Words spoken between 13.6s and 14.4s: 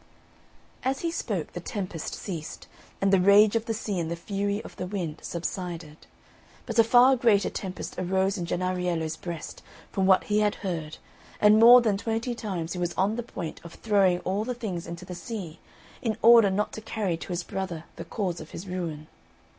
of throwing